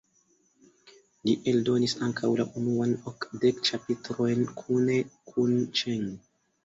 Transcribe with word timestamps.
Li 1.27 1.35
eldonis 1.51 1.93
ankaŭ 2.07 2.31
la 2.41 2.45
unuajn 2.61 2.95
okdek 3.11 3.61
ĉapitrojn 3.69 4.43
kune 4.63 4.97
kun 5.33 5.55
Ĉeng. 5.83 6.09